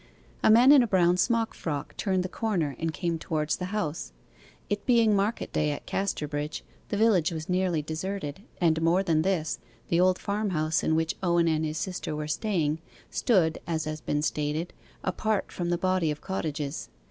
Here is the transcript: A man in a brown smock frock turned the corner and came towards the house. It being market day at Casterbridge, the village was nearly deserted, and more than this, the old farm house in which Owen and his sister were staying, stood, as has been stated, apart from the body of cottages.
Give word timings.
A 0.41 0.49
man 0.49 0.71
in 0.71 0.81
a 0.81 0.87
brown 0.87 1.15
smock 1.17 1.53
frock 1.53 1.95
turned 1.95 2.23
the 2.23 2.27
corner 2.27 2.75
and 2.79 2.91
came 2.91 3.19
towards 3.19 3.57
the 3.57 3.65
house. 3.65 4.13
It 4.67 4.83
being 4.87 5.15
market 5.15 5.53
day 5.53 5.69
at 5.69 5.85
Casterbridge, 5.85 6.63
the 6.89 6.97
village 6.97 7.31
was 7.31 7.47
nearly 7.47 7.83
deserted, 7.83 8.41
and 8.59 8.81
more 8.81 9.03
than 9.03 9.21
this, 9.21 9.59
the 9.89 9.99
old 9.99 10.17
farm 10.17 10.49
house 10.49 10.81
in 10.83 10.95
which 10.95 11.15
Owen 11.21 11.47
and 11.47 11.63
his 11.63 11.77
sister 11.77 12.15
were 12.15 12.27
staying, 12.27 12.79
stood, 13.11 13.59
as 13.67 13.85
has 13.85 14.01
been 14.01 14.23
stated, 14.23 14.73
apart 15.03 15.51
from 15.51 15.69
the 15.69 15.77
body 15.77 16.09
of 16.09 16.19
cottages. 16.19 16.89